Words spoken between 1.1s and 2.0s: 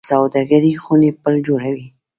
پل جوړوي